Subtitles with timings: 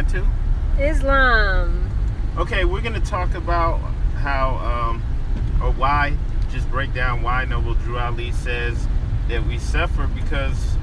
[0.00, 0.82] want to?
[0.82, 1.90] Islam.
[2.38, 3.78] Okay, we're gonna talk about
[4.16, 5.02] how um,
[5.62, 6.16] or why.
[6.50, 8.88] Just break down why Noble Drew Ali says
[9.28, 10.76] that we suffer because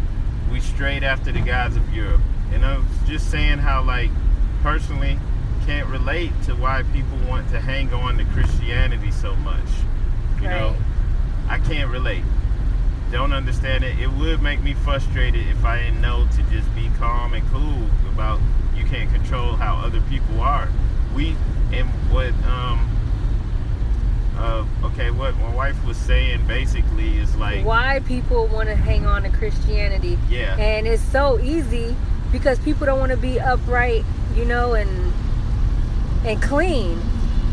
[0.51, 2.21] we strayed after the gods of Europe.
[2.53, 4.09] And I was just saying how, like,
[4.63, 5.19] personally,
[5.65, 9.67] can't relate to why people want to hang on to Christianity so much.
[10.37, 10.75] You know,
[11.49, 12.23] I can't relate.
[13.11, 13.99] Don't understand it.
[13.99, 17.89] It would make me frustrated if I didn't know to just be calm and cool
[18.13, 18.39] about
[18.89, 20.67] can't control how other people are.
[21.15, 21.35] We
[21.71, 22.89] and what um
[24.37, 29.05] uh okay what my wife was saying basically is like Why people want to hang
[29.05, 30.17] on to Christianity.
[30.29, 31.95] yeah And it's so easy
[32.31, 34.03] because people don't want to be upright,
[34.35, 35.13] you know, and
[36.25, 37.01] and clean.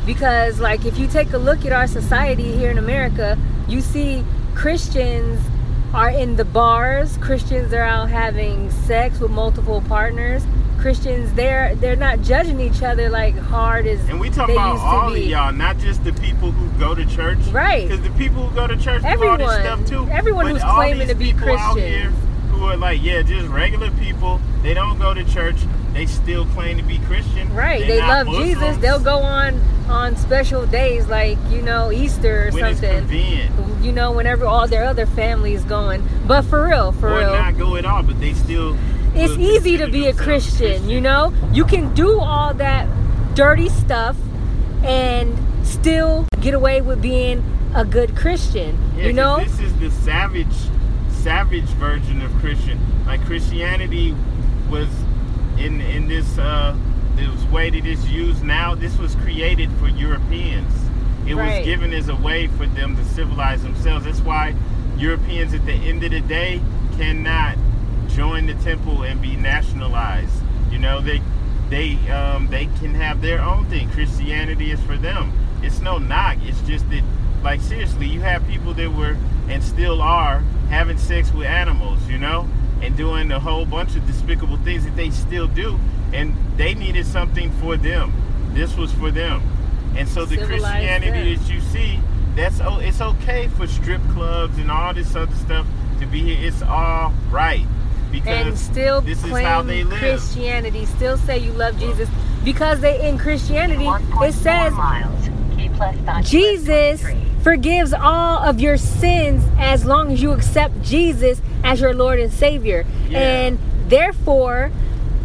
[0.07, 4.23] Because like if you take a look at our society here in America, you see
[4.55, 5.41] Christians
[5.95, 10.45] are in the bars, Christians are out having sex with multiple partners.
[10.85, 15.15] Christians they're they're not judging each other like hard as and we talk about all
[15.15, 17.39] of y'all, not just the people who go to church.
[17.53, 17.89] Right.
[17.89, 20.07] Because the people who go to church do all this stuff too.
[20.11, 21.79] Everyone But who's claiming to be Christian.
[21.79, 22.11] here
[22.51, 24.43] who are like, yeah, just regular people.
[24.63, 25.57] They don't go to church.
[25.95, 27.55] They still claim to be Christian.
[27.55, 27.87] Right.
[27.87, 28.77] They're they love Jesus.
[28.77, 33.83] They'll go on on special days like, you know, Easter or when something.
[33.83, 36.07] You know, whenever all their other families going.
[36.27, 37.17] But for real, for real.
[37.17, 37.33] or real.
[37.33, 38.77] not go at all, but they still.
[39.15, 41.33] It's easy to be a Christian, you know?
[41.53, 42.89] You can do all that
[43.35, 44.17] dirty stuff
[44.85, 48.79] and still get away with being a good Christian.
[48.97, 49.39] Yeah, you know?
[49.43, 50.55] this is the savage,
[51.11, 52.79] savage version of Christian.
[53.07, 54.15] Like Christianity
[54.71, 54.89] was
[55.59, 56.77] in in this uh,
[57.17, 58.75] this way that it's used now.
[58.75, 60.73] This was created for Europeans.
[61.27, 61.59] It Right.
[61.59, 64.05] was given as a way for them to civilize themselves.
[64.05, 64.55] That's why
[64.99, 66.61] Europeans, at the end of the day,
[66.99, 67.57] cannot
[68.15, 70.43] join the temple and be nationalized.
[70.71, 71.21] You know, they
[71.71, 73.91] they um, they can have their own thing.
[73.91, 75.33] Christianity is for them.
[75.63, 76.39] It's no knock.
[76.43, 77.03] It's just that,
[77.43, 79.17] like seriously, you have people that were
[79.49, 82.07] and still are having sex with animals.
[82.09, 82.49] You know,
[82.81, 85.79] and doing a whole bunch of despicable things that they still do,
[86.13, 88.13] and they needed something for them.
[88.53, 89.43] This was for them,
[89.97, 91.43] and so the Christianity them.
[91.43, 91.99] that you see,
[92.37, 95.67] that's oh, it's okay for strip clubs and all this other stuff
[95.99, 96.47] to be here.
[96.47, 97.67] It's all right
[98.15, 99.99] because and still this is claim how they live.
[99.99, 102.09] Christianity, still say you love Jesus
[102.45, 105.29] because they in Christianity it says miles.
[105.57, 107.05] Keep left on Jesus
[107.45, 112.33] forgives all of your sins as long as you accept Jesus as your Lord and
[112.33, 112.87] Savior.
[113.09, 113.19] Yeah.
[113.19, 113.59] And
[113.89, 114.73] therefore,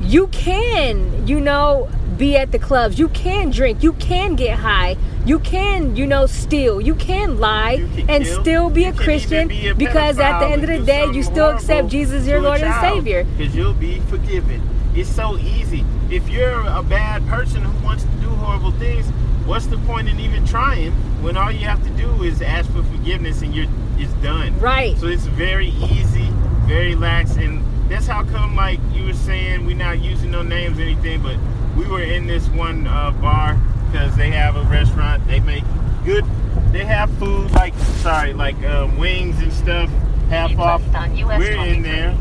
[0.02, 3.00] you can, you know, be at the clubs.
[3.00, 3.82] You can drink.
[3.82, 4.98] You can get high.
[5.30, 6.82] You can, you know, steal.
[6.82, 8.42] You can lie You can and kill.
[8.42, 11.22] still be You a Christian be a because at the end of the day, you
[11.22, 13.26] still accept Jesus your Lord and Savior.
[13.38, 14.60] Because you'll be forgiven.
[14.96, 15.86] It's so easy.
[16.10, 19.06] If you're a bad person who wants to do horrible things,
[19.46, 22.82] what's the point in even trying when all you have to do is ask for
[22.82, 23.68] forgiveness and you're
[24.00, 24.60] it's done.
[24.60, 24.98] Right.
[24.98, 26.28] So it's very easy,
[26.66, 30.80] very lax, and that's how come like you were saying we're not using no names
[30.80, 31.38] or anything, but
[31.78, 33.60] we were in this one uh, bar
[33.92, 35.19] because they have a restaurant.
[35.50, 36.26] They make good.
[36.72, 37.74] They have food like
[38.04, 39.90] sorry, like um, wings and stuff,
[40.30, 40.96] half Keep off.
[40.96, 42.16] on US We're in there,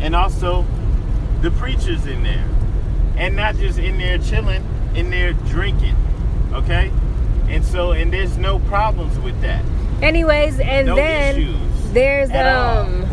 [0.00, 0.64] and also
[1.42, 2.48] the preachers in there,
[3.16, 5.96] and not just in there chilling, in there drinking.
[6.52, 6.90] Okay,
[7.48, 9.62] and so and there's no problems with that.
[10.00, 12.86] Anyways, and No then issues there's at all.
[12.86, 13.06] um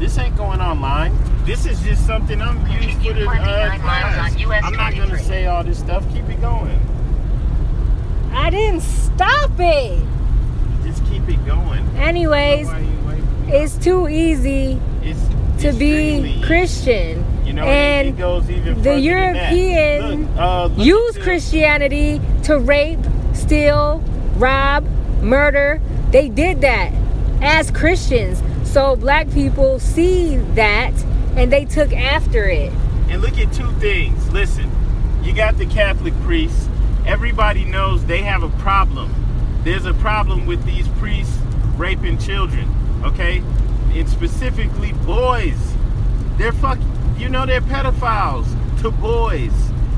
[0.00, 1.16] This ain't going online.
[1.44, 5.18] This is just something I'm used for the uh, miles on US I'm not gonna
[5.18, 6.04] say all this stuff.
[6.12, 6.80] Keep it going.
[8.32, 10.02] I didn't stop it.
[10.82, 11.86] Just keep it going.
[11.96, 13.48] Anyways, Why you waiting?
[13.48, 15.20] it's too easy It's
[15.62, 17.24] to be Christian.
[17.46, 20.26] You know, and it, it goes even the European.
[20.26, 23.00] Look, uh, look use Christianity to rape,
[23.34, 23.98] steal,
[24.36, 24.84] rob,
[25.20, 25.80] murder.
[26.10, 26.92] They did that
[27.42, 28.42] as Christians.
[28.68, 30.92] So black people see that
[31.36, 32.72] and they took after it.
[33.08, 34.30] And look at two things.
[34.32, 34.70] Listen,
[35.22, 36.68] you got the Catholic priests.
[37.06, 39.12] Everybody knows they have a problem.
[39.64, 41.36] There's a problem with these priests
[41.76, 42.72] raping children,
[43.04, 43.42] okay?
[43.92, 45.58] And specifically boys.
[46.38, 46.78] They're fuck
[47.18, 48.46] you know they're pedophiles
[48.82, 49.52] to boys.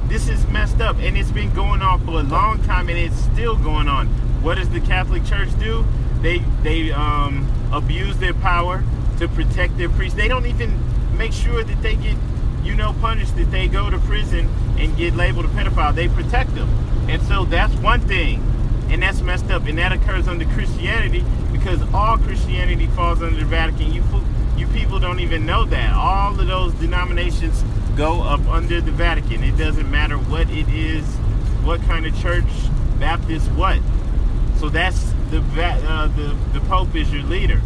[0.08, 3.16] This is messed up and it's been going on for a long time and it's
[3.16, 4.08] still going on.
[4.42, 5.86] What does the Catholic Church do?
[6.22, 8.82] They they um abuse their power
[9.18, 10.16] to protect their priests.
[10.16, 10.72] They don't even
[11.16, 12.16] make sure that they get
[12.62, 14.48] you know punished that they go to prison
[14.78, 15.94] and get labeled a pedophile.
[15.94, 16.68] They protect them.
[17.08, 18.42] And so that's one thing.
[18.88, 19.66] And that's messed up.
[19.66, 23.92] And that occurs under Christianity because all Christianity falls under the Vatican.
[23.92, 24.02] You
[24.56, 25.92] you people don't even know that.
[25.94, 27.64] All of those denominations
[27.96, 29.42] go up under the Vatican.
[29.42, 31.04] It doesn't matter what it is,
[31.64, 32.44] what kind of church,
[32.98, 33.80] Baptist, what.
[34.58, 37.60] So that's the uh, the the Pope is your leader,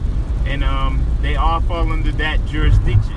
[0.46, 3.16] and um, they all fall under that jurisdiction.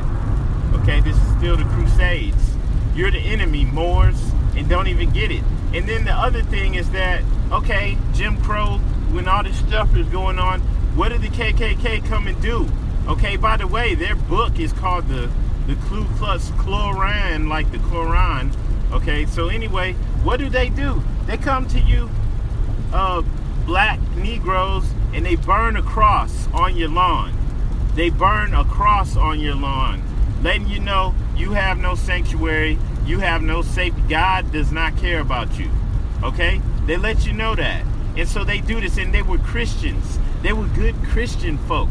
[0.81, 2.55] Okay, this is still the Crusades.
[2.95, 4.19] You're the enemy, Moors,
[4.55, 5.43] and don't even get it.
[5.73, 8.77] And then the other thing is that okay, Jim Crow,
[9.11, 10.61] when all this stuff is going on,
[10.95, 12.69] what did the KKK come and do?
[13.07, 15.29] Okay, by the way, their book is called the
[15.67, 18.53] the Ku Klux Klan, like the Quran.
[18.91, 21.01] Okay, so anyway, what do they do?
[21.27, 22.09] They come to you,
[22.91, 23.21] uh,
[23.65, 27.33] black Negroes, and they burn a cross on your lawn.
[27.95, 30.01] They burn a cross on your lawn,
[30.43, 33.99] letting you know you have no sanctuary, you have no safety.
[34.07, 35.71] God does not care about you.
[36.23, 36.61] Okay?
[36.85, 37.83] They let you know that.
[38.15, 40.19] And so they do this, and they were Christians.
[40.43, 41.89] They were good Christian folk.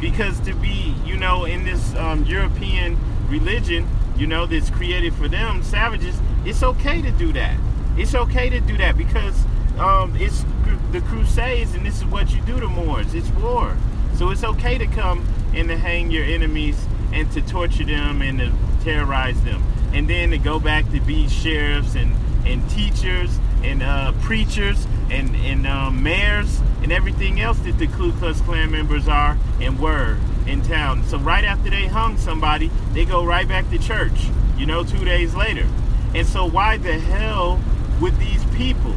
[0.00, 2.96] Because to be, you know, in this um, European
[3.28, 7.58] religion, you know, that's created for them, savages, it's okay to do that.
[7.98, 9.44] It's okay to do that because
[9.78, 10.44] um, it's
[10.92, 13.14] the Crusades, and this is what you do to Moors.
[13.14, 13.76] It's war.
[14.14, 16.78] So it's okay to come and to hang your enemies
[17.12, 18.52] and to torture them and to
[18.86, 19.64] terrorize them.
[19.92, 22.14] And then to go back to be sheriffs and,
[22.46, 28.12] and teachers and uh, preachers and, and um, mayors and everything else that the Ku
[28.12, 31.02] Klux Klan members are and were in town.
[31.04, 35.04] So right after they hung somebody, they go right back to church, you know, two
[35.04, 35.66] days later.
[36.14, 37.60] And so why the hell
[38.00, 38.94] would these people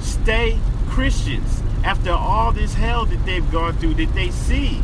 [0.00, 0.58] stay
[0.88, 4.82] Christians after all this hell that they've gone through that they see?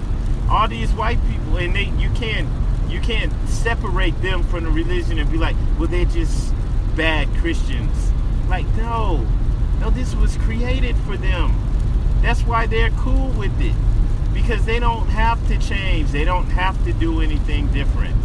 [0.48, 2.48] All these white people and they you can't
[2.92, 6.52] you can't separate them from the religion and be like, well they're just
[6.96, 8.12] bad Christians.
[8.48, 9.26] Like no.
[9.80, 11.54] No, this was created for them.
[12.22, 13.74] That's why they're cool with it.
[14.32, 16.10] Because they don't have to change.
[16.10, 18.16] They don't have to do anything different.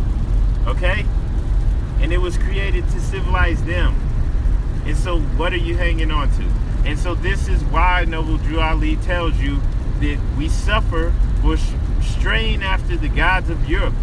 [0.68, 1.06] Okay?
[2.00, 3.96] And it was created to civilize them.
[4.86, 6.44] And so what are you hanging on to?
[6.86, 9.60] And so this is why Noble Drew Ali tells you
[10.00, 11.12] that we suffer
[11.42, 11.58] for
[12.02, 13.94] straying after the gods of Europe.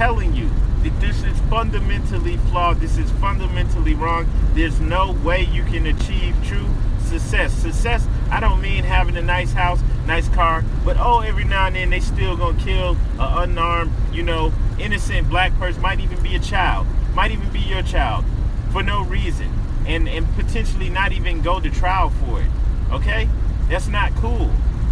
[0.00, 0.48] Telling you
[0.82, 2.80] that this is fundamentally flawed.
[2.80, 4.26] This is fundamentally wrong.
[4.54, 6.70] There's no way you can achieve true
[7.04, 7.52] success.
[7.52, 11.76] Success, I don't mean having a nice house, nice car, but oh, every now and
[11.76, 15.82] then they still gonna kill an unarmed, you know, innocent black person.
[15.82, 16.86] Might even be a child.
[17.14, 18.24] Might even be your child
[18.72, 19.52] for no reason,
[19.86, 22.48] and and potentially not even go to trial for it.
[22.90, 23.28] Okay,
[23.68, 24.50] that's not cool.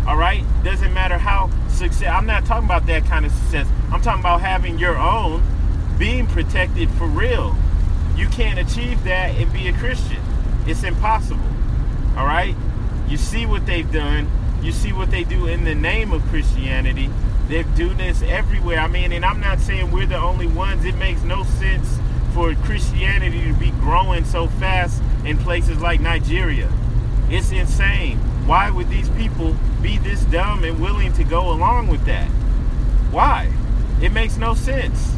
[0.09, 2.09] All right, doesn't matter how success.
[2.11, 3.67] I'm not talking about that kind of success.
[3.93, 5.43] I'm talking about having your own
[5.99, 7.55] being protected for real.
[8.17, 10.23] You can't achieve that and be a Christian.
[10.67, 11.45] It's impossible.
[12.17, 12.55] All right?
[13.07, 14.31] You see what they've done.
[14.63, 17.11] You see what they do in the name of Christianity.
[17.49, 18.79] They do this everywhere.
[18.79, 20.87] I mean, and I'm not saying we're the only ones.
[20.87, 21.99] It makes no sense
[22.33, 26.73] for Christianity to be growing so fast in places like Nigeria.
[27.29, 28.19] It's insane.
[28.49, 32.31] Why would these people be this dumb and willing to go along with that?
[33.11, 33.53] Why?
[34.01, 35.13] It makes no sense.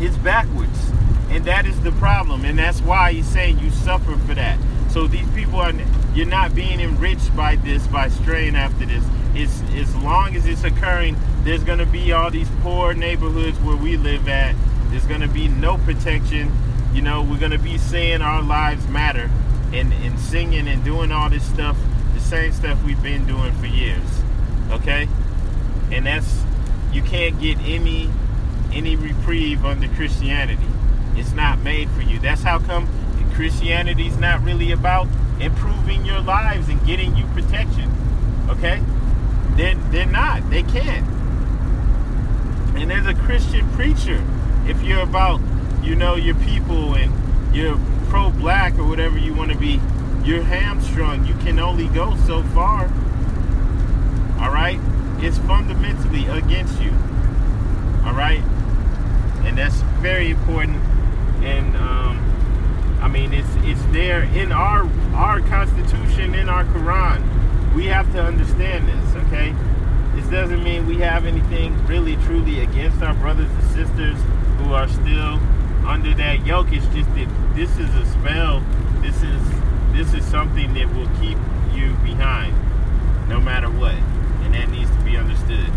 [0.00, 0.90] It's backwards.
[1.28, 2.46] And that is the problem.
[2.46, 4.58] And that's why he's saying you suffer for that.
[4.90, 5.74] So these people are
[6.14, 9.04] you're not being enriched by this by straying after this.
[9.34, 13.98] It's as long as it's occurring, there's gonna be all these poor neighborhoods where we
[13.98, 14.56] live at.
[14.88, 16.50] There's gonna be no protection.
[16.94, 19.30] You know, we're gonna be saying our lives matter
[19.74, 21.76] and, and singing and doing all this stuff,
[22.34, 24.02] same stuff we've been doing for years.
[24.70, 25.06] Okay?
[25.92, 26.42] And that's
[26.92, 28.10] you can't get any
[28.72, 30.66] any reprieve under Christianity.
[31.14, 32.18] It's not made for you.
[32.18, 32.88] That's how come
[33.34, 35.06] Christianity's not really about
[35.38, 37.88] improving your lives and getting you protection.
[38.48, 38.82] Okay?
[39.56, 40.50] They're, they're not.
[40.50, 41.06] They can't.
[42.76, 44.24] And there's a Christian preacher,
[44.66, 45.40] if you're about,
[45.84, 47.12] you know, your people and
[47.54, 49.80] you're pro-black or whatever you want to be,
[50.24, 51.26] you're hamstrung.
[51.26, 52.84] You can only go so far.
[54.40, 54.80] All right?
[55.18, 56.90] It's fundamentally against you.
[58.04, 58.42] All right?
[59.44, 60.82] And that's very important.
[61.42, 67.74] And um, I mean, it's it's there in our our Constitution, in our Quran.
[67.74, 69.54] We have to understand this, okay?
[70.14, 74.16] This doesn't mean we have anything really truly against our brothers and sisters
[74.58, 75.40] who are still
[75.86, 76.68] under that yoke.
[76.70, 78.62] It's just that this is a spell.
[79.02, 79.42] This is
[79.94, 81.38] this is something that will keep
[81.72, 82.52] you behind,
[83.28, 85.70] no matter what, and that needs to be understood.